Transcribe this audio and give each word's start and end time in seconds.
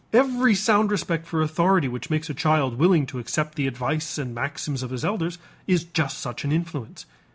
Every 0.13 0.55
sound 0.55 0.89
respect 0.89 1.27
for 1.27 1.43
authority 1.43 1.87
which 1.87 2.09
makes 2.09 2.27
a 2.27 2.33
child 2.33 2.79
willing 2.79 3.05
to 3.05 3.19
accept 3.19 3.53
the 3.53 3.67
advice 3.67 4.17
and 4.17 4.33
maxims 4.33 4.81
of 4.81 4.89
his 4.89 5.05
elders 5.05 5.37
is 5.67 5.83
just 5.83 6.17
such 6.17 6.43
an 6.43 6.51
influence. 6.51 7.05